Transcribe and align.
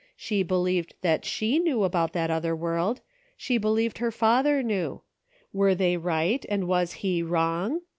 She 0.15 0.41
believed 0.41 0.95
that 1.01 1.23
s/ie 1.27 1.59
knew 1.59 1.83
about 1.83 2.13
that 2.13 2.31
other 2.31 2.55
world; 2.55 3.01
she 3.37 3.59
believed 3.59 3.99
her 3.99 4.09
father 4.09 4.63
knew. 4.63 5.03
Were 5.53 5.75
they 5.75 5.95
right, 5.95 6.43
and 6.49 6.67
was 6.67 6.91
he 7.05 7.21
wrong 7.21 7.81